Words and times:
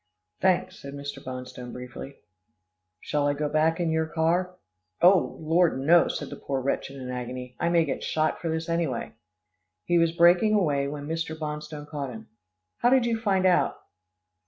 "Thanks," 0.41 0.79
said 0.81 0.95
Mr. 0.95 1.23
Bonstone 1.23 1.71
briefly. 1.71 2.15
"Shall 3.01 3.27
I 3.27 3.35
go 3.35 3.47
back 3.47 3.79
in 3.79 3.91
your 3.91 4.07
car?" 4.07 4.55
"Oh! 4.99 5.37
Lord, 5.39 5.79
no," 5.79 6.07
said 6.07 6.31
the 6.31 6.37
poor 6.37 6.59
wretch 6.59 6.89
in 6.89 6.99
an 6.99 7.11
agony. 7.11 7.55
"I 7.59 7.69
may 7.69 7.85
get 7.85 8.01
shot 8.01 8.41
for 8.41 8.49
this, 8.49 8.67
anyway." 8.67 9.13
He 9.85 9.99
was 9.99 10.11
breaking 10.11 10.55
away, 10.55 10.87
when 10.87 11.07
Mr. 11.07 11.37
Bonstone 11.37 11.85
caught 11.87 12.09
him. 12.09 12.29
"How 12.79 12.89
did 12.89 13.05
you 13.05 13.19
find 13.21 13.45
out?" 13.45 13.79